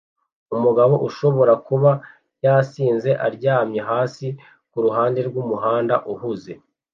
Umugabo 0.55 0.93
ushobora 1.07 1.53
kuba 1.67 1.91
yasinze 2.45 3.09
aryamye 3.27 3.79
hasi 3.91 4.27
kuruhande 4.71 5.19
rwumuhanda 5.27 5.95
uhuze 6.13 6.51